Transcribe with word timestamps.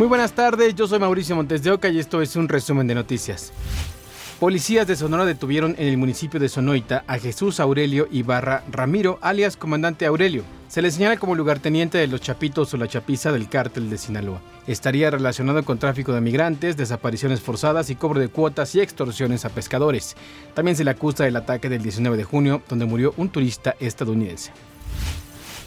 Muy 0.00 0.08
buenas 0.08 0.32
tardes, 0.32 0.74
yo 0.74 0.88
soy 0.88 0.98
Mauricio 0.98 1.36
Montes 1.36 1.62
de 1.62 1.72
Oca 1.72 1.90
y 1.90 1.98
esto 1.98 2.22
es 2.22 2.34
un 2.34 2.48
resumen 2.48 2.86
de 2.86 2.94
noticias. 2.94 3.52
Policías 4.38 4.86
de 4.86 4.96
Sonora 4.96 5.26
detuvieron 5.26 5.74
en 5.76 5.88
el 5.88 5.98
municipio 5.98 6.40
de 6.40 6.48
Sonoita 6.48 7.04
a 7.06 7.18
Jesús 7.18 7.60
Aurelio 7.60 8.08
Ibarra 8.10 8.64
Ramiro, 8.72 9.18
alias 9.20 9.58
Comandante 9.58 10.06
Aurelio. 10.06 10.42
Se 10.68 10.80
le 10.80 10.90
señala 10.90 11.18
como 11.18 11.34
lugarteniente 11.34 11.98
de 11.98 12.06
los 12.06 12.22
Chapitos 12.22 12.72
o 12.72 12.78
la 12.78 12.88
Chapiza 12.88 13.30
del 13.30 13.50
cártel 13.50 13.90
de 13.90 13.98
Sinaloa. 13.98 14.40
Estaría 14.66 15.10
relacionado 15.10 15.62
con 15.66 15.78
tráfico 15.78 16.14
de 16.14 16.22
migrantes, 16.22 16.78
desapariciones 16.78 17.42
forzadas 17.42 17.90
y 17.90 17.94
cobro 17.94 18.20
de 18.20 18.28
cuotas 18.28 18.74
y 18.74 18.80
extorsiones 18.80 19.44
a 19.44 19.50
pescadores. 19.50 20.16
También 20.54 20.78
se 20.78 20.84
le 20.84 20.92
acusa 20.92 21.24
del 21.24 21.36
ataque 21.36 21.68
del 21.68 21.82
19 21.82 22.16
de 22.16 22.24
junio, 22.24 22.62
donde 22.70 22.86
murió 22.86 23.12
un 23.18 23.28
turista 23.28 23.76
estadounidense. 23.78 24.50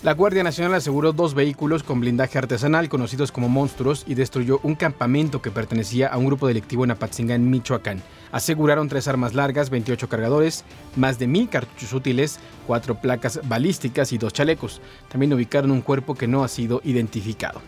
La 0.04 0.16
Guardia 0.16 0.44
Nacional 0.44 0.74
aseguró 0.74 1.14
dos 1.14 1.34
vehículos 1.34 1.82
con 1.82 2.02
blindaje 2.02 2.38
artesanal 2.38 2.90
conocidos 2.90 3.32
como 3.32 3.48
monstruos 3.48 4.04
y 4.06 4.16
destruyó 4.16 4.60
un 4.62 4.76
campamento 4.76 5.42
que 5.42 5.50
pertenecía 5.50 6.10
a 6.10 6.18
un 6.18 6.26
grupo 6.26 6.46
delictivo 6.46 6.84
en 6.84 6.92
Apatzingán, 6.92 7.50
Michoacán. 7.50 8.04
Aseguraron 8.34 8.90
tres 8.90 9.08
armas 9.08 9.34
largas, 9.34 9.70
28 9.70 10.10
cargadores, 10.10 10.66
más 10.98 11.20
de 11.20 11.28
mil 11.28 11.48
cartuchos 11.48 11.94
útiles, 11.94 12.42
cuatro 12.68 12.96
placas 12.96 13.40
balísticas 13.48 14.12
y 14.12 14.18
dos 14.18 14.34
chalecos. 14.34 14.82
También 15.08 15.32
ubicaron 15.32 15.72
un 15.72 15.80
cuerpo 15.80 16.16
que 16.16 16.28
no 16.28 16.44
ha 16.44 16.50
sido 16.50 16.82
identificado. 16.84 17.62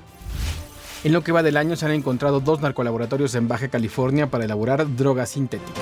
En 1.06 1.14
lo 1.14 1.24
que 1.24 1.32
va 1.32 1.42
del 1.42 1.56
año 1.56 1.78
se 1.78 1.86
han 1.86 1.94
encontrado 1.94 2.42
dos 2.42 2.60
narcolaboratorios 2.60 3.34
en 3.36 3.48
Baja 3.48 3.70
California 3.70 4.30
para 4.30 4.44
elaborar 4.44 4.94
droga 4.98 5.26
sintética. 5.26 5.80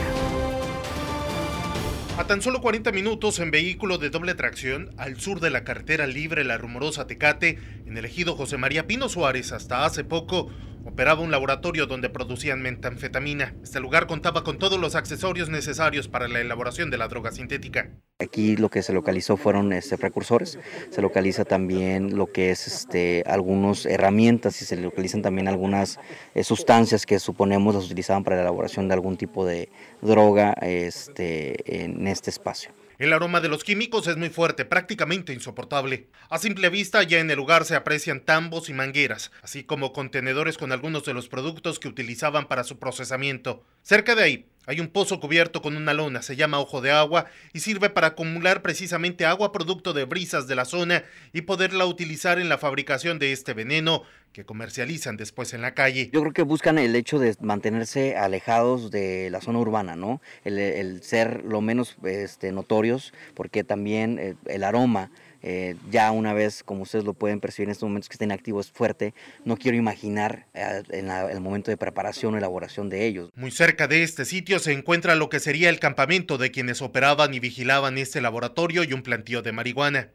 A 2.16 2.26
tan 2.27 2.44
solo 2.44 2.62
40 2.62 2.91
minutos 2.91 3.40
en 3.40 3.49
vehículo 3.49 3.98
de 3.98 4.12
doble 4.12 4.35
tracción, 4.35 4.91
al 4.98 5.20
sur 5.20 5.40
de 5.40 5.49
la 5.49 5.63
carretera 5.63 6.05
libre 6.05 6.44
La 6.44 6.59
Rumorosa 6.59 7.08
Tecate, 7.08 7.58
en 7.88 7.98
el 7.98 8.05
ejido 8.05 8.35
José 8.35 8.58
María 8.58 8.85
Pino 8.85 9.09
Suárez, 9.09 9.52
hasta 9.52 9.84
hace 9.84 10.04
poco, 10.04 10.52
operaba 10.86 11.22
un 11.22 11.32
laboratorio 11.32 11.85
donde 11.85 12.10
producían 12.10 12.62
metanfetamina. 12.62 13.55
Este 13.63 13.80
lugar 13.80 14.07
contaba 14.07 14.44
con 14.44 14.60
todos 14.60 14.80
los 14.80 14.96
accesorios 14.96 15.49
necesarios 15.49 16.07
para 16.07 16.27
la 16.27 16.41
elaboración 16.41 16.90
de 16.90 16.98
la 16.98 17.07
droga 17.07 17.32
sintética. 17.32 17.90
Aquí 18.20 18.55
lo 18.55 18.70
que 18.70 18.84
se 18.84 18.94
localizó 18.94 19.38
fueron 19.38 19.74
este, 19.74 19.98
precursores, 19.98 20.60
se 20.90 21.02
localiza 21.02 21.46
también 21.46 22.16
lo 22.16 22.32
que 22.32 22.52
es 22.52 22.68
este, 22.68 23.24
algunas 23.26 23.85
herramientas 23.85 24.62
y 24.62 24.66
se 24.66 24.77
localizan 24.77 25.22
también 25.22 25.48
algunas 25.48 25.99
eh, 26.35 26.44
sustancias 26.44 27.05
que 27.05 27.20
suponemos 27.20 27.76
las 27.76 27.85
utilizaban 27.85 28.24
para 28.24 28.38
la 28.38 28.44
elaboración 28.44 28.88
de 28.88 28.94
algún 28.94 29.18
tipo 29.18 29.46
de 29.46 29.70
droga 30.02 30.54
este, 30.62 31.84
en 31.84 32.07
este 32.07 32.29
espacio. 32.29 32.72
El 32.99 33.12
aroma 33.12 33.41
de 33.41 33.49
los 33.49 33.63
químicos 33.63 34.08
es 34.08 34.18
muy 34.18 34.30
fuerte, 34.30 34.66
prácticamente 34.66 35.34
insoportable. 35.34 36.08
A 36.30 36.38
simple 36.38 36.70
vista, 36.70 37.02
ya 37.02 37.20
en 37.20 37.32
el 37.32 37.38
lugar 37.38 37.66
se 37.66 37.76
aprecian 37.76 38.20
tambos 38.20 38.70
y 38.70 38.74
mangueras, 38.74 39.32
así 39.41 39.63
como 39.63 39.94
contenedores 39.94 40.58
con 40.58 40.72
algunos 40.72 41.04
de 41.04 41.13
los 41.13 41.27
productos 41.27 41.80
que 41.80 41.88
utilizaban 41.88 42.48
para 42.48 42.63
su 42.63 42.77
procesamiento. 42.77 43.63
Cerca 43.82 44.13
de 44.16 44.24
ahí, 44.24 44.46
hay 44.66 44.80
un 44.80 44.88
pozo 44.88 45.20
cubierto 45.20 45.62
con 45.62 45.76
una 45.76 45.94
lona, 45.94 46.22
se 46.22 46.38
llama 46.38 46.60
ojo 46.60 46.80
de 46.80 46.91
agua 46.91 47.26
y 47.52 47.60
sirve 47.60 47.90
para 47.90 48.08
acumular 48.08 48.62
precisamente 48.62 49.26
agua 49.26 49.52
producto 49.52 49.91
de 49.91 50.05
brisas 50.05 50.48
de 50.48 50.55
la 50.55 50.63
zona 50.63 51.04
y 51.34 51.41
poderla 51.41 51.85
utilizar 51.85 52.40
en 52.40 52.48
la 52.48 52.57
fabricación 52.57 53.20
de 53.20 53.34
este 53.34 53.54
veneno 53.54 54.04
que 54.34 54.45
comercializan 54.45 55.15
después 55.15 55.53
en 55.53 55.62
la 55.62 55.73
calle. 55.73 56.09
Yo 56.12 56.21
creo 56.21 56.34
que 56.34 56.41
buscan 56.41 56.79
el 56.79 56.95
hecho 56.95 57.20
de 57.20 57.35
mantenerse 57.39 58.17
alejados 58.17 58.91
de 58.91 59.29
la 59.29 59.39
zona 59.41 59.59
urbana, 59.59 59.95
¿no? 59.95 60.21
El, 60.43 61.01
ser 61.03 61.43
lo 61.45 61.62
menos 61.62 61.98
este, 62.03 62.51
notorios, 62.51 63.13
porque 63.35 63.63
también 63.63 64.17
eh, 64.19 64.35
el 64.47 64.63
aroma 64.63 65.11
eh, 65.45 65.75
ya 65.91 66.09
una 66.11 66.34
vez, 66.34 66.63
como 66.63 66.84
ustedes 66.84 67.03
lo 67.03 67.13
pueden 67.13 67.41
percibir 67.41 67.67
en 67.67 67.72
estos 67.73 67.88
momentos 67.88 68.07
que 68.07 68.13
estén 68.13 68.31
activos, 68.31 68.67
es 68.67 68.72
fuerte. 68.72 69.13
No 69.44 69.57
quiero 69.57 69.78
imaginar 69.78 70.47
eh, 70.53 70.81
en 70.89 71.11
el 71.11 71.41
momento 71.41 71.69
de 71.69 71.75
preparación 71.75 72.34
o 72.34 72.38
elaboración 72.38 72.89
de 72.89 73.06
ellos. 73.06 73.29
Muy 73.35 73.51
cerca 73.51 73.88
de 73.88 74.03
este 74.03 74.23
sitio 74.23 74.57
se 74.59 74.72
encuentra 74.72 75.16
lo 75.16 75.29
que 75.29 75.41
sería 75.41 75.69
el 75.69 75.79
campamento 75.79 76.38
de 76.38 76.49
quienes 76.49 76.81
operaban 76.81 77.33
y 77.33 77.39
vigilaban 77.39 77.97
este 77.97 78.22
laboratorio 78.22 78.83
y 78.83 78.93
un 78.93 79.03
plantío 79.03 79.41
de 79.41 79.51
marihuana. 79.51 80.09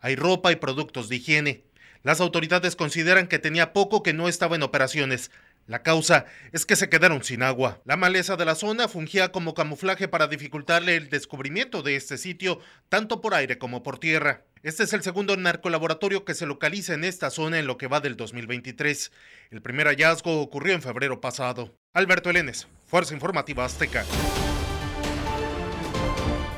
Hay 0.00 0.14
ropa 0.14 0.52
y 0.52 0.56
productos 0.56 1.08
de 1.08 1.16
higiene. 1.16 1.69
Las 2.02 2.20
autoridades 2.20 2.76
consideran 2.76 3.26
que 3.26 3.38
tenía 3.38 3.72
poco 3.72 4.02
que 4.02 4.12
no 4.12 4.28
estaba 4.28 4.56
en 4.56 4.62
operaciones. 4.62 5.30
La 5.66 5.82
causa 5.82 6.26
es 6.52 6.66
que 6.66 6.74
se 6.74 6.88
quedaron 6.88 7.22
sin 7.22 7.42
agua. 7.42 7.80
La 7.84 7.96
maleza 7.96 8.36
de 8.36 8.44
la 8.44 8.54
zona 8.54 8.88
fungía 8.88 9.30
como 9.30 9.54
camuflaje 9.54 10.08
para 10.08 10.26
dificultarle 10.26 10.96
el 10.96 11.10
descubrimiento 11.10 11.82
de 11.82 11.96
este 11.96 12.18
sitio, 12.18 12.58
tanto 12.88 13.20
por 13.20 13.34
aire 13.34 13.58
como 13.58 13.82
por 13.82 13.98
tierra. 13.98 14.44
Este 14.62 14.82
es 14.82 14.92
el 14.92 15.02
segundo 15.02 15.36
narcolaboratorio 15.36 16.24
que 16.24 16.34
se 16.34 16.46
localiza 16.46 16.94
en 16.94 17.04
esta 17.04 17.30
zona 17.30 17.58
en 17.58 17.66
lo 17.66 17.78
que 17.78 17.86
va 17.86 18.00
del 18.00 18.16
2023. 18.16 19.12
El 19.50 19.62
primer 19.62 19.86
hallazgo 19.86 20.40
ocurrió 20.40 20.74
en 20.74 20.82
febrero 20.82 21.20
pasado. 21.20 21.74
Alberto 21.92 22.30
Elenes, 22.30 22.66
Fuerza 22.86 23.14
Informativa 23.14 23.64
Azteca. 23.64 24.04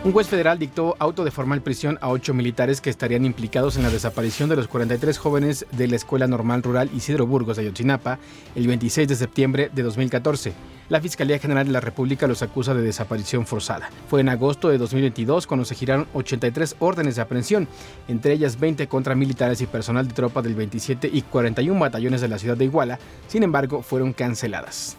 Un 0.05 0.11
juez 0.11 0.27
federal 0.27 0.59
dictó 0.59 0.97
auto 0.99 1.23
de 1.23 1.31
formal 1.31 1.63
prisión 1.63 1.97
a 2.01 2.09
ocho 2.09 2.35
militares 2.35 2.81
que 2.81 2.91
estarían 2.91 3.25
implicados 3.25 3.77
en 3.77 3.85
la 3.85 3.89
desaparición 3.89 4.49
de 4.49 4.57
los 4.57 4.67
43 4.67 5.17
jóvenes 5.17 5.65
de 5.71 5.87
la 5.87 5.95
Escuela 5.95 6.27
Normal 6.27 6.65
Rural 6.65 6.91
Isidro 6.93 7.25
Burgos 7.25 7.57
de 7.57 7.63
Ayotzinapa 7.63 8.19
el 8.57 8.67
26 8.67 9.07
de 9.07 9.15
septiembre 9.15 9.71
de 9.73 9.85
2014. 9.85 10.55
La 10.89 11.01
Fiscalía 11.01 11.39
General 11.39 11.65
de 11.65 11.73
la 11.73 11.79
República 11.79 12.27
los 12.27 12.43
acusa 12.43 12.75
de 12.75 12.83
desaparición 12.83 13.47
forzada. 13.47 13.91
Fue 14.09 14.21
en 14.21 14.29
agosto 14.29 14.71
de 14.71 14.79
2022 14.79 15.47
cuando 15.47 15.65
se 15.65 15.77
giraron 15.77 16.09
83 16.15 16.75
órdenes 16.81 17.15
de 17.15 17.23
aprehensión, 17.23 17.69
entre 18.09 18.33
ellas 18.33 18.59
20 18.59 18.89
contra 18.89 19.15
militares 19.15 19.61
y 19.61 19.67
personal 19.67 20.09
de 20.09 20.15
tropa 20.15 20.43
del 20.43 20.57
27 20.57 21.09
y 21.13 21.23
41 21.23 21.79
batallones 21.79 22.21
de 22.21 22.29
la 22.29 22.41
ciudad 22.41 22.57
de 22.57 22.65
Iguala. 22.65 22.99
Sin 23.29 23.45
embargo, 23.45 23.83
fueron 23.83 24.13
canceladas. 24.13 24.97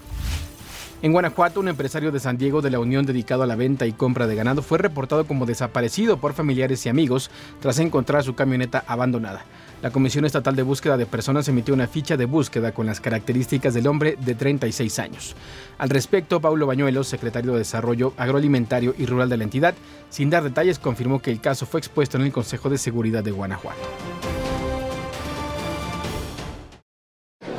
En 1.03 1.12
Guanajuato, 1.12 1.59
un 1.59 1.68
empresario 1.68 2.14
de 2.14 2.22
San 2.22 2.38
Diego 2.38 2.62
de 2.62 2.69
la 2.69 2.80
Unión 2.80 3.06
dedicado 3.06 3.44
a 3.44 3.46
la 3.46 3.58
venta 3.58 3.86
y 3.86 3.91
compra 3.91 4.25
de 4.25 4.38
ganado 4.38 4.62
fue 4.62 4.78
reportado 4.78 5.28
como 5.28 5.46
desaparecido 5.46 6.16
por 6.16 6.31
familiares 6.31 6.86
y 6.86 6.90
amigos 6.90 7.30
tras 7.59 7.80
encontrar 7.80 8.24
su 8.24 8.36
camioneta 8.36 8.86
abandonada. 8.88 9.44
La 9.81 9.92
Comisión 9.92 10.24
Estatal 10.24 10.56
de 10.56 10.63
Búsqueda 10.63 10.96
de 10.96 11.06
Personas 11.06 11.46
emitió 11.50 11.74
una 11.74 11.88
ficha 11.88 12.16
de 12.16 12.24
búsqueda 12.24 12.72
con 12.72 12.86
las 12.86 13.02
características 13.02 13.74
del 13.74 13.88
hombre 13.88 14.16
de 14.18 14.34
36 14.34 14.97
años. 15.00 15.36
Al 15.78 15.90
respecto, 15.90 16.40
Paulo 16.40 16.68
Bañuelos, 16.68 17.09
secretario 17.09 17.52
de 17.52 17.58
Desarrollo 17.58 18.13
Agroalimentario 18.16 18.96
y 18.97 19.06
Rural 19.06 19.28
de 19.28 19.36
la 19.36 19.44
entidad, 19.44 19.75
sin 20.09 20.30
dar 20.30 20.46
detalles, 20.46 20.80
confirmó 20.80 21.22
que 21.22 21.31
el 21.31 21.42
caso 21.42 21.66
fue 21.66 21.81
expuesto 21.81 22.16
en 22.16 22.24
el 22.24 22.31
Consejo 22.31 22.69
de 22.69 22.78
Seguridad 22.78 23.25
de 23.25 23.31
Guanajuato. 23.31 23.81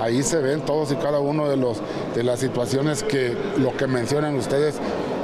Ahí 0.04 0.22
se 0.22 0.38
ven 0.38 0.60
todos 0.60 0.93
y 0.93 0.97
cada 0.97 1.19
uno 1.19 1.49
de, 1.49 1.56
los, 1.56 1.81
de 2.15 2.23
las 2.23 2.41
situaciones 2.41 3.03
que 3.03 3.37
lo 3.59 3.77
que 3.77 3.87
mencionan 3.87 4.37
ustedes 4.37 4.77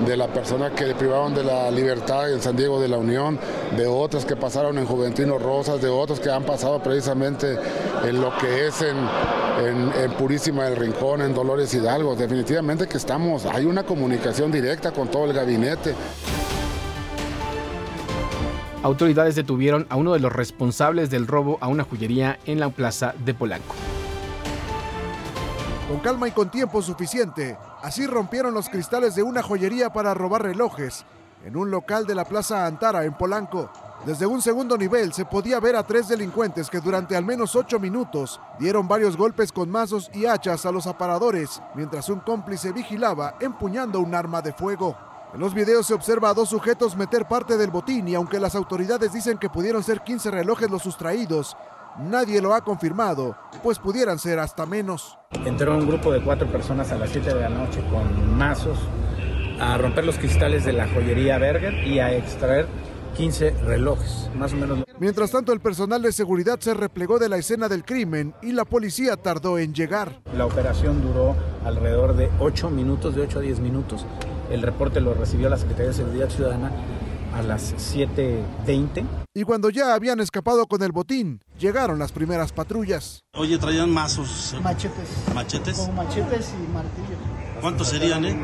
de 0.06 0.17
la 0.17 0.28
persona 0.28 0.71
que 0.71 0.95
privaron 0.95 1.34
de 1.34 1.45
la 1.45 1.71
libertad 1.71 2.33
en 2.33 2.41
San 2.41 2.56
Diego 2.56 2.81
de 2.81 2.89
la 2.89 2.97
Unión, 2.99 3.39
de 3.77 3.87
otras 3.87 4.25
que 4.25 4.34
pasaron 4.34 4.78
en 4.78 4.87
Juventino 4.87 5.39
Rosas, 5.39 5.81
de 5.81 5.89
otros 5.89 6.21
que 6.21 6.31
han 6.31 6.45
pasado 6.45 6.83
precisamente 6.83 7.59
en 8.05 8.21
lo 8.21 8.37
que 8.39 8.67
es 8.67 8.83
en, 8.83 8.97
en, 10.03 10.11
Purísima 10.12 10.65
del 10.65 10.77
Rincón, 10.77 11.23
en 11.23 11.34
Dolores 11.34 11.73
Hidalgo. 11.75 12.17
Definitivamente 12.17 12.87
que 12.87 12.97
estamos, 12.97 13.47
hay 13.47 13.65
una 13.65 13.84
comunicación 13.84 14.51
directa 14.51 14.91
con 14.91 15.09
todo 15.09 15.27
el 15.27 15.33
gabinete. 15.33 15.95
Autoridades 18.83 19.34
detuvieron 19.34 19.87
a 19.91 19.97
uno 19.97 20.15
de 20.15 20.21
los 20.21 20.33
responsables 20.33 21.11
del 21.11 21.27
robo 21.27 21.59
a 21.61 21.69
una 21.69 21.84
joyería 21.84 22.39
en 22.47 22.61
la 22.61 22.71
plaza 22.71 23.15
de 23.25 23.34
Polanco. 23.34 23.75
Con 25.91 25.99
calma 25.99 26.28
y 26.28 26.31
con 26.31 26.49
tiempo 26.53 26.81
suficiente, 26.83 27.59
así 27.83 28.06
rompieron 28.06 28.55
los 28.55 28.69
cristales 28.69 29.17
de 29.17 29.25
una 29.25 29.43
joyería 29.43 29.93
para 29.93 30.15
robar 30.15 30.45
relojes 30.45 31.05
en 31.45 31.56
un 31.56 31.73
local 31.73 32.06
de 32.06 32.15
la 32.15 32.25
Plaza 32.25 32.65
Antara 32.65 33.05
en 33.05 33.15
Polanco. 33.15 33.69
Desde 34.06 34.25
un 34.25 34.41
segundo 34.41 34.78
nivel 34.78 35.12
se 35.12 35.25
podía 35.25 35.59
ver 35.59 35.75
a 35.75 35.83
tres 35.83 36.06
delincuentes 36.06 36.71
que 36.71 36.78
durante 36.78 37.17
al 37.17 37.25
menos 37.25 37.56
ocho 37.56 37.81
minutos 37.81 38.41
dieron 38.60 38.87
varios 38.87 39.16
golpes 39.16 39.51
con 39.51 39.69
mazos 39.69 40.13
y 40.15 40.27
hachas 40.27 40.65
a 40.65 40.71
los 40.71 40.87
aparadores, 40.87 41.60
mientras 41.75 42.09
un 42.09 42.21
cómplice 42.21 42.71
vigilaba 42.71 43.34
empuñando 43.41 43.98
un 43.98 44.15
arma 44.15 44.41
de 44.43 44.53
fuego. 44.53 44.97
En 45.34 45.41
los 45.41 45.54
videos 45.54 45.89
se 45.89 45.95
observa 45.95 46.31
a 46.31 46.34
dos 46.34 46.51
sujetos 46.51 46.97
meter 46.97 47.27
parte 47.27 47.57
del 47.57 47.71
botín 47.71 48.07
y 48.07 48.15
aunque 48.15 48.39
las 48.39 48.54
autoridades 48.54 49.13
dicen 49.13 49.39
que 49.39 49.51
pudieron 49.51 49.83
ser 49.83 50.03
15 50.03 50.31
relojes 50.31 50.71
los 50.71 50.83
sustraídos, 50.83 51.57
Nadie 51.98 52.41
lo 52.41 52.54
ha 52.54 52.63
confirmado, 52.63 53.37
pues 53.63 53.78
pudieran 53.78 54.19
ser 54.19 54.39
hasta 54.39 54.65
menos. 54.66 55.19
Entró 55.45 55.77
un 55.77 55.87
grupo 55.87 56.13
de 56.13 56.22
cuatro 56.22 56.47
personas 56.47 56.92
a 56.92 56.97
las 56.97 57.10
7 57.10 57.34
de 57.34 57.41
la 57.41 57.48
noche 57.48 57.83
con 57.91 58.37
mazos 58.37 58.78
a 59.60 59.77
romper 59.77 60.04
los 60.04 60.16
cristales 60.16 60.65
de 60.65 60.72
la 60.72 60.89
joyería 60.89 61.39
Berger 61.39 61.75
y 61.87 61.98
a 61.98 62.15
extraer 62.15 62.66
15 63.16 63.51
relojes, 63.65 64.31
más 64.34 64.53
o 64.53 64.57
menos. 64.57 64.78
Mientras 64.98 65.31
tanto, 65.31 65.53
el 65.53 65.60
personal 65.60 66.01
de 66.01 66.13
seguridad 66.13 66.59
se 66.60 66.75
replegó 66.75 67.19
de 67.19 67.28
la 67.28 67.37
escena 67.37 67.69
del 67.69 67.84
crimen 67.84 68.34
y 68.41 68.53
la 68.53 68.65
policía 68.65 69.16
tardó 69.16 69.59
en 69.59 69.75
llegar. 69.75 70.21
La 70.34 70.47
operación 70.47 71.03
duró 71.03 71.34
alrededor 71.65 72.16
de 72.16 72.31
8 72.39 72.71
minutos, 72.71 73.15
de 73.15 73.22
8 73.22 73.39
a 73.39 73.43
10 73.43 73.60
minutos. 73.60 74.07
El 74.51 74.63
reporte 74.63 75.01
lo 75.01 75.15
recibió 75.15 75.48
la 75.48 75.59
Secretaría 75.59 75.89
de 75.89 75.97
Seguridad 75.97 76.28
Ciudadana 76.28 76.71
a 77.34 77.42
las 77.42 77.74
7.20. 77.74 79.04
Y 79.34 79.44
cuando 79.44 79.71
ya 79.71 79.94
habían 79.94 80.21
escapado 80.21 80.66
con 80.66 80.82
el 80.82 80.92
botín, 80.92 81.41
llegaron 81.59 81.98
las 81.98 82.12
primeras 82.12 82.53
patrullas. 82.53 83.21
Oye, 83.34 83.59
traían 83.59 83.91
mazos. 83.91 84.56
Machetes. 84.62 85.09
¿Machetes? 85.34 85.77
Como 85.77 85.92
machetes 85.92 86.50
y 86.50 86.72
martillos. 86.72 87.18
¿Cuántos 87.60 87.88
serían, 87.88 88.24
eh? 88.24 88.36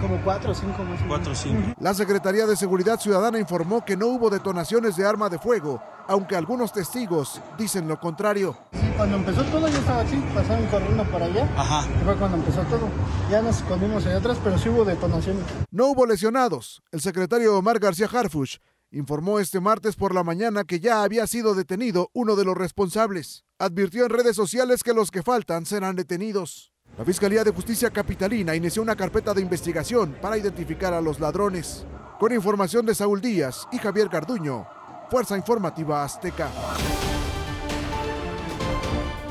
Como 0.00 0.20
cuatro 0.22 0.50
o 0.50 0.54
cinco 0.54 0.82
más. 0.82 1.00
Cuatro 1.06 1.32
o 1.32 1.34
cinco. 1.34 1.74
La 1.80 1.94
Secretaría 1.94 2.46
de 2.46 2.56
Seguridad 2.56 2.98
Ciudadana 2.98 3.38
informó 3.38 3.84
que 3.84 3.96
no 3.96 4.08
hubo 4.08 4.30
detonaciones 4.30 4.96
de 4.96 5.06
arma 5.06 5.28
de 5.28 5.38
fuego, 5.38 5.80
aunque 6.08 6.34
algunos 6.34 6.72
testigos 6.72 7.40
dicen 7.56 7.86
lo 7.86 8.00
contrario. 8.00 8.56
Cuando 8.96 9.16
empezó 9.16 9.42
todo 9.44 9.66
yo 9.68 9.78
estaba 9.78 10.00
así, 10.02 10.16
pasaron 10.34 10.66
corriendo 10.66 11.04
por 11.04 11.22
allá. 11.22 11.48
Ajá. 11.56 11.82
Fue 12.04 12.14
cuando 12.16 12.36
empezó 12.36 12.62
todo. 12.62 12.88
Ya 13.30 13.42
nos 13.42 13.56
escondimos 13.56 14.06
allá 14.06 14.18
atrás, 14.18 14.38
pero 14.42 14.56
sí 14.58 14.68
hubo 14.68 14.84
detonaciones. 14.84 15.42
No 15.70 15.88
hubo 15.88 16.06
lesionados. 16.06 16.82
El 16.92 17.00
secretario 17.00 17.58
Omar 17.58 17.80
García 17.80 18.08
Harfuch 18.12 18.58
informó 18.92 19.40
este 19.40 19.58
martes 19.60 19.96
por 19.96 20.14
la 20.14 20.22
mañana 20.22 20.62
que 20.62 20.78
ya 20.78 21.02
había 21.02 21.26
sido 21.26 21.54
detenido 21.54 22.10
uno 22.12 22.36
de 22.36 22.44
los 22.44 22.56
responsables. 22.56 23.44
Advirtió 23.58 24.04
en 24.04 24.10
redes 24.10 24.36
sociales 24.36 24.84
que 24.84 24.94
los 24.94 25.10
que 25.10 25.22
faltan 25.22 25.66
serán 25.66 25.96
detenidos. 25.96 26.72
La 26.96 27.04
Fiscalía 27.04 27.42
de 27.42 27.50
Justicia 27.50 27.90
Capitalina 27.90 28.54
inició 28.54 28.80
una 28.80 28.94
carpeta 28.94 29.34
de 29.34 29.42
investigación 29.42 30.16
para 30.22 30.38
identificar 30.38 30.94
a 30.94 31.00
los 31.00 31.18
ladrones. 31.18 31.84
Con 32.20 32.32
información 32.32 32.86
de 32.86 32.94
Saúl 32.94 33.20
Díaz 33.20 33.66
y 33.72 33.78
Javier 33.78 34.08
Garduño, 34.08 34.68
Fuerza 35.10 35.36
Informativa 35.36 36.04
Azteca. 36.04 36.48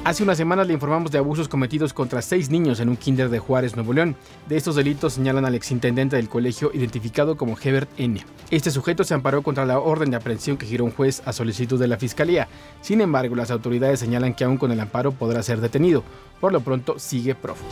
Hace 0.06 0.22
unas 0.22 0.36
semanas 0.36 0.68
le 0.68 0.74
informamos 0.74 1.12
de 1.12 1.18
abusos 1.18 1.48
cometidos 1.48 1.94
contra 1.94 2.22
seis 2.22 2.50
niños 2.50 2.82
en 2.82 2.90
un 2.90 2.98
kinder 2.98 3.30
de 3.30 3.40
Juárez, 3.40 3.78
Nuevo 3.78 3.94
León. 3.94 4.18
De 4.50 4.58
estos 4.58 4.76
delitos 4.76 5.14
señalan 5.14 5.46
al 5.46 5.56
exintendente 5.56 6.18
del 6.18 6.28
colegio 6.28 6.72
identificado 6.74 7.38
como 7.38 7.58
Hebert 7.58 7.90
N. 7.98 8.22
Este 8.52 8.70
sujeto 8.70 9.06
se 9.06 9.14
amparó 9.14 9.44
contra 9.44 9.66
la 9.66 9.80
orden 9.80 10.12
de 10.12 10.18
aprehensión 10.18 10.58
que 10.58 10.66
giró 10.66 10.84
un 10.84 10.92
juez 10.92 11.22
a 11.24 11.32
solicitud 11.32 11.80
de 11.80 11.88
la 11.88 11.96
fiscalía. 11.96 12.50
Sin 12.82 13.00
embargo, 13.00 13.38
las 13.38 13.50
autoridades 13.50 14.02
señalan 14.02 14.34
que 14.34 14.44
aún 14.44 14.58
con 14.58 14.74
el 14.74 14.80
amparo 14.82 15.14
podrá 15.14 15.42
ser 15.42 15.62
detenido. 15.62 16.04
Por 16.42 16.52
lo 16.52 16.60
pronto 16.60 17.00
sigue 17.00 17.34
prófugo. 17.34 17.72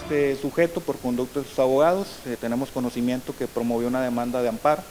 Este 0.00 0.36
sujeto, 0.36 0.80
por 0.80 0.96
conducto 0.98 1.42
de 1.42 1.48
sus 1.48 1.58
abogados, 1.58 2.20
eh, 2.26 2.36
tenemos 2.40 2.70
conocimiento 2.70 3.34
que 3.36 3.48
promovió 3.48 3.88
una 3.88 4.00
demanda 4.00 4.42
de 4.42 4.48
amparo 4.48 4.82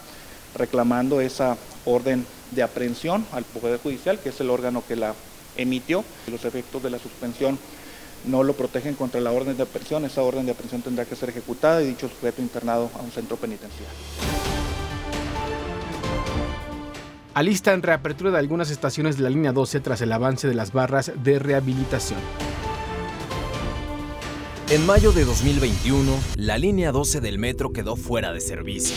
reclamando 0.54 1.22
esa 1.22 1.56
orden 1.86 2.25
de 2.53 2.63
aprehensión 2.63 3.25
al 3.31 3.44
Poder 3.44 3.79
Judicial, 3.79 4.19
que 4.19 4.29
es 4.29 4.39
el 4.39 4.50
órgano 4.50 4.83
que 4.88 4.95
la 4.95 5.13
emitió. 5.55 6.03
Los 6.31 6.45
efectos 6.45 6.81
de 6.83 6.89
la 6.89 7.00
suspensión 7.00 7.57
no 8.25 8.44
lo 8.44 8.53
protegen 8.53 8.95
contra 8.95 9.21
la 9.21 9.31
orden 9.31 9.57
de 9.57 9.63
aprehensión. 9.63 10.05
Esa 10.05 10.21
orden 10.21 10.45
de 10.45 10.51
aprehensión 10.51 10.81
tendrá 10.81 11.05
que 11.05 11.15
ser 11.15 11.29
ejecutada 11.29 11.81
y 11.81 11.88
dicho 11.88 12.09
sujeto 12.09 12.41
internado 12.41 12.89
a 12.97 13.01
un 13.01 13.11
centro 13.11 13.38
penitenciario. 13.38 13.88
Alistan 17.33 17.81
reapertura 17.81 18.29
de 18.29 18.38
algunas 18.38 18.69
estaciones 18.69 19.17
de 19.17 19.23
la 19.23 19.29
línea 19.31 19.51
12 19.51 19.79
tras 19.79 20.01
el 20.01 20.11
avance 20.11 20.47
de 20.47 20.53
las 20.53 20.71
barras 20.71 21.11
de 21.23 21.39
rehabilitación. 21.39 22.19
En 24.69 24.85
mayo 24.85 25.11
de 25.11 25.25
2021, 25.25 26.11
la 26.35 26.57
línea 26.57 26.91
12 26.91 27.21
del 27.21 27.39
metro 27.39 27.73
quedó 27.73 27.95
fuera 27.95 28.31
de 28.31 28.39
servicio. 28.39 28.95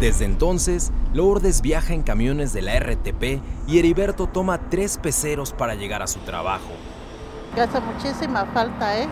Desde 0.00 0.26
entonces, 0.26 0.92
Lourdes 1.14 1.62
viaja 1.62 1.94
en 1.94 2.02
camiones 2.02 2.52
de 2.52 2.60
la 2.60 2.78
RTP 2.78 3.40
y 3.66 3.78
Heriberto 3.78 4.26
toma 4.26 4.68
tres 4.68 4.98
peceros 4.98 5.52
para 5.52 5.74
llegar 5.74 6.02
a 6.02 6.06
su 6.06 6.18
trabajo. 6.20 6.68
Hace 7.58 7.80
muchísima 7.80 8.44
falta, 8.52 9.00
¿eh? 9.00 9.08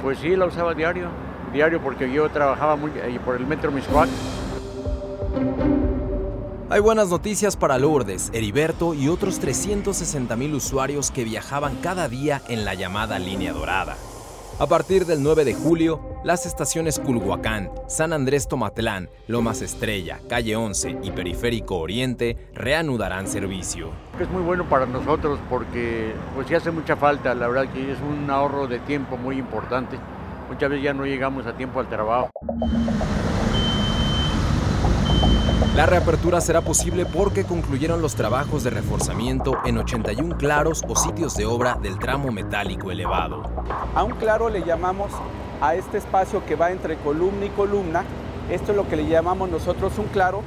Pues 0.00 0.18
sí, 0.20 0.36
la 0.36 0.46
usaba 0.46 0.74
diario, 0.74 1.08
diario 1.52 1.82
porque 1.82 2.12
yo 2.12 2.28
trabajaba 2.30 2.76
muy, 2.76 2.92
eh, 2.94 3.18
por 3.24 3.34
el 3.34 3.46
metro 3.48 3.72
Miscuac. 3.72 4.08
Hay 6.70 6.80
buenas 6.80 7.08
noticias 7.08 7.56
para 7.56 7.76
Lourdes, 7.78 8.30
Heriberto 8.32 8.94
y 8.94 9.08
otros 9.08 9.40
360 9.40 10.36
mil 10.36 10.54
usuarios 10.54 11.10
que 11.10 11.24
viajaban 11.24 11.76
cada 11.82 12.08
día 12.08 12.42
en 12.46 12.64
la 12.64 12.74
llamada 12.74 13.18
línea 13.18 13.52
dorada. 13.52 13.96
A 14.60 14.66
partir 14.66 15.06
del 15.06 15.22
9 15.22 15.44
de 15.44 15.54
julio, 15.54 16.00
las 16.24 16.44
estaciones 16.44 16.98
Culhuacán, 16.98 17.70
San 17.86 18.12
Andrés 18.12 18.48
Tomatlán, 18.48 19.08
Lomas 19.28 19.62
Estrella, 19.62 20.18
Calle 20.28 20.56
11 20.56 20.98
y 21.04 21.12
Periférico 21.12 21.76
Oriente 21.76 22.36
reanudarán 22.54 23.28
servicio. 23.28 23.90
Es 24.20 24.28
muy 24.28 24.42
bueno 24.42 24.68
para 24.68 24.84
nosotros 24.84 25.38
porque 25.48 26.12
pues 26.34 26.48
sí 26.48 26.56
hace 26.56 26.72
mucha 26.72 26.96
falta, 26.96 27.36
la 27.36 27.46
verdad 27.46 27.72
que 27.72 27.92
es 27.92 27.98
un 28.00 28.28
ahorro 28.28 28.66
de 28.66 28.80
tiempo 28.80 29.16
muy 29.16 29.38
importante. 29.38 29.96
Muchas 30.48 30.70
veces 30.70 30.82
ya 30.82 30.92
no 30.92 31.06
llegamos 31.06 31.46
a 31.46 31.52
tiempo 31.56 31.78
al 31.78 31.88
trabajo. 31.88 32.28
La 35.78 35.86
reapertura 35.86 36.40
será 36.40 36.60
posible 36.60 37.06
porque 37.06 37.44
concluyeron 37.44 38.02
los 38.02 38.16
trabajos 38.16 38.64
de 38.64 38.70
reforzamiento 38.70 39.58
en 39.64 39.78
81 39.78 40.36
claros 40.36 40.82
o 40.88 40.96
sitios 40.96 41.36
de 41.36 41.46
obra 41.46 41.78
del 41.80 42.00
tramo 42.00 42.32
metálico 42.32 42.90
elevado. 42.90 43.44
A 43.94 44.02
un 44.02 44.10
claro 44.14 44.48
le 44.48 44.64
llamamos 44.64 45.12
a 45.60 45.76
este 45.76 45.98
espacio 45.98 46.44
que 46.44 46.56
va 46.56 46.72
entre 46.72 46.96
columna 46.96 47.46
y 47.46 47.50
columna. 47.50 48.02
Esto 48.50 48.72
es 48.72 48.76
lo 48.76 48.88
que 48.88 48.96
le 48.96 49.06
llamamos 49.06 49.50
nosotros 49.50 49.96
un 49.98 50.06
claro, 50.06 50.42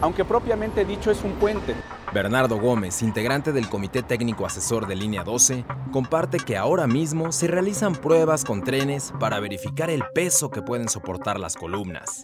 aunque 0.00 0.24
propiamente 0.24 0.84
dicho 0.84 1.10
es 1.10 1.24
un 1.24 1.32
puente. 1.32 1.74
Bernardo 2.14 2.60
Gómez, 2.60 3.02
integrante 3.02 3.50
del 3.50 3.68
Comité 3.68 4.04
Técnico 4.04 4.46
Asesor 4.46 4.86
de 4.86 4.94
Línea 4.94 5.24
12, 5.24 5.64
comparte 5.90 6.38
que 6.38 6.56
ahora 6.56 6.86
mismo 6.86 7.32
se 7.32 7.48
realizan 7.48 7.96
pruebas 7.96 8.44
con 8.44 8.62
trenes 8.62 9.12
para 9.18 9.40
verificar 9.40 9.90
el 9.90 10.04
peso 10.14 10.52
que 10.52 10.62
pueden 10.62 10.88
soportar 10.88 11.40
las 11.40 11.56
columnas. 11.56 12.22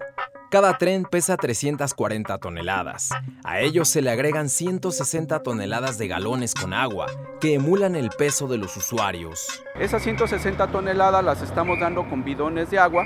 Cada 0.51 0.79
tren 0.79 1.05
pesa 1.05 1.37
340 1.37 2.39
toneladas. 2.39 3.11
A 3.45 3.61
ellos 3.61 3.87
se 3.87 4.01
le 4.01 4.11
agregan 4.11 4.49
160 4.49 5.43
toneladas 5.43 5.99
de 5.99 6.09
galones 6.09 6.55
con 6.55 6.73
agua, 6.73 7.05
que 7.39 7.53
emulan 7.53 7.95
el 7.95 8.09
peso 8.09 8.49
de 8.49 8.57
los 8.57 8.75
usuarios. 8.75 9.63
Esas 9.79 10.03
160 10.03 10.69
toneladas 10.69 11.23
las 11.23 11.43
estamos 11.43 11.79
dando 11.79 12.09
con 12.09 12.25
bidones 12.25 12.71
de 12.71 12.79
agua, 12.79 13.05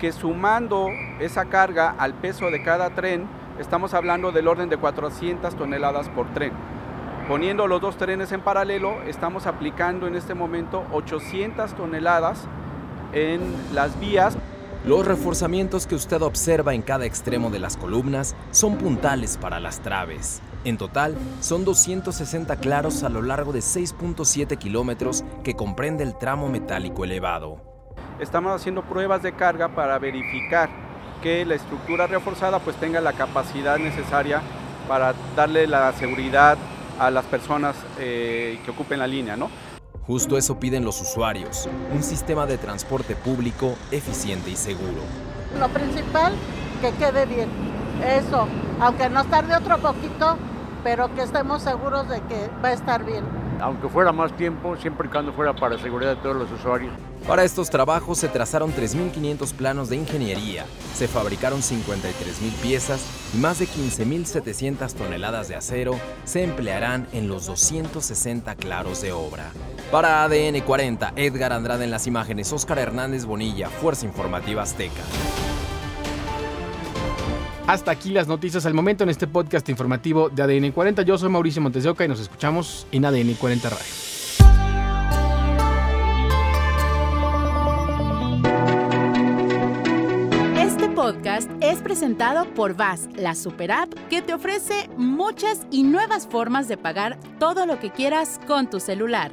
que 0.00 0.10
sumando 0.10 0.88
esa 1.20 1.44
carga 1.44 1.94
al 1.96 2.14
peso 2.14 2.50
de 2.50 2.64
cada 2.64 2.90
tren, 2.90 3.28
estamos 3.60 3.94
hablando 3.94 4.32
del 4.32 4.48
orden 4.48 4.68
de 4.68 4.76
400 4.76 5.54
toneladas 5.54 6.08
por 6.08 6.34
tren. 6.34 6.52
Poniendo 7.28 7.68
los 7.68 7.80
dos 7.80 7.98
trenes 7.98 8.32
en 8.32 8.40
paralelo, 8.40 9.00
estamos 9.02 9.46
aplicando 9.46 10.08
en 10.08 10.16
este 10.16 10.34
momento 10.34 10.84
800 10.90 11.72
toneladas 11.76 12.48
en 13.12 13.40
las 13.72 14.00
vías. 14.00 14.36
Los 14.86 15.06
reforzamientos 15.06 15.86
que 15.86 15.94
usted 15.94 16.22
observa 16.22 16.72
en 16.72 16.80
cada 16.80 17.04
extremo 17.04 17.50
de 17.50 17.58
las 17.58 17.76
columnas 17.76 18.34
son 18.50 18.78
puntales 18.78 19.36
para 19.36 19.60
las 19.60 19.80
traves. 19.80 20.40
En 20.64 20.78
total, 20.78 21.16
son 21.40 21.66
260 21.66 22.56
claros 22.56 23.02
a 23.02 23.10
lo 23.10 23.20
largo 23.20 23.52
de 23.52 23.58
6.7 23.58 24.56
kilómetros 24.56 25.22
que 25.44 25.54
comprende 25.54 26.02
el 26.02 26.16
tramo 26.16 26.48
metálico 26.48 27.04
elevado. 27.04 27.60
Estamos 28.20 28.58
haciendo 28.58 28.82
pruebas 28.82 29.22
de 29.22 29.32
carga 29.32 29.68
para 29.68 29.98
verificar 29.98 30.70
que 31.22 31.44
la 31.44 31.56
estructura 31.56 32.06
reforzada 32.06 32.58
pues 32.58 32.76
tenga 32.76 33.02
la 33.02 33.12
capacidad 33.12 33.76
necesaria 33.76 34.40
para 34.88 35.12
darle 35.36 35.66
la 35.66 35.92
seguridad 35.92 36.56
a 36.98 37.10
las 37.10 37.26
personas 37.26 37.76
eh, 37.98 38.58
que 38.64 38.70
ocupen 38.70 38.98
la 38.98 39.06
línea, 39.06 39.36
¿no? 39.36 39.50
Justo 40.10 40.36
eso 40.36 40.58
piden 40.58 40.84
los 40.84 41.00
usuarios, 41.00 41.68
un 41.94 42.02
sistema 42.02 42.44
de 42.44 42.58
transporte 42.58 43.14
público 43.14 43.76
eficiente 43.92 44.50
y 44.50 44.56
seguro. 44.56 45.02
Lo 45.56 45.68
principal, 45.68 46.32
que 46.80 46.90
quede 46.94 47.26
bien. 47.26 47.48
Eso, 48.04 48.48
aunque 48.80 49.08
nos 49.08 49.28
tarde 49.28 49.54
otro 49.54 49.78
poquito, 49.78 50.36
pero 50.82 51.14
que 51.14 51.22
estemos 51.22 51.62
seguros 51.62 52.08
de 52.08 52.20
que 52.22 52.50
va 52.60 52.70
a 52.70 52.72
estar 52.72 53.04
bien. 53.04 53.22
Aunque 53.60 53.88
fuera 53.88 54.10
más 54.10 54.36
tiempo, 54.36 54.76
siempre 54.78 55.06
y 55.06 55.12
cuando 55.12 55.32
fuera 55.32 55.54
para 55.54 55.78
seguridad 55.78 56.16
de 56.16 56.22
todos 56.22 56.34
los 56.34 56.50
usuarios. 56.50 56.92
Para 57.28 57.44
estos 57.44 57.70
trabajos 57.70 58.18
se 58.18 58.26
trazaron 58.26 58.72
3.500 58.72 59.52
planos 59.52 59.90
de 59.90 59.96
ingeniería, 59.96 60.64
se 60.92 61.06
fabricaron 61.06 61.60
53.000 61.60 62.52
piezas 62.60 63.06
y 63.32 63.38
más 63.38 63.60
de 63.60 63.66
15.700 63.66 64.92
toneladas 64.94 65.46
de 65.46 65.54
acero 65.54 65.94
se 66.24 66.42
emplearán 66.42 67.06
en 67.12 67.28
los 67.28 67.46
260 67.46 68.56
claros 68.56 69.02
de 69.02 69.12
obra. 69.12 69.52
Para 69.90 70.22
ADN 70.22 70.60
40, 70.60 71.14
Edgar 71.16 71.52
Andrade 71.52 71.82
en 71.82 71.90
las 71.90 72.06
imágenes, 72.06 72.52
Óscar 72.52 72.78
Hernández 72.78 73.24
Bonilla, 73.24 73.68
Fuerza 73.68 74.06
Informativa 74.06 74.62
Azteca. 74.62 75.02
Hasta 77.66 77.90
aquí 77.90 78.10
las 78.10 78.28
noticias 78.28 78.64
al 78.66 78.74
momento 78.74 79.02
en 79.02 79.10
este 79.10 79.26
podcast 79.26 79.68
informativo 79.68 80.28
de 80.28 80.42
ADN 80.42 80.70
40. 80.70 81.02
Yo 81.02 81.18
soy 81.18 81.28
Mauricio 81.28 81.60
Montes 81.60 81.82
de 81.82 81.90
Oca 81.90 82.04
y 82.04 82.08
nos 82.08 82.20
escuchamos 82.20 82.86
en 82.92 83.04
ADN 83.04 83.34
40 83.34 83.68
Radio. 83.68 83.84
Este 90.56 90.88
podcast 90.90 91.50
es 91.60 91.80
presentado 91.80 92.46
por 92.54 92.76
VAS, 92.76 93.08
la 93.16 93.34
super 93.34 93.72
app 93.72 93.92
que 94.08 94.22
te 94.22 94.34
ofrece 94.34 94.88
muchas 94.96 95.66
y 95.72 95.82
nuevas 95.82 96.28
formas 96.28 96.68
de 96.68 96.76
pagar 96.76 97.18
todo 97.40 97.66
lo 97.66 97.80
que 97.80 97.90
quieras 97.90 98.40
con 98.46 98.70
tu 98.70 98.78
celular. 98.78 99.32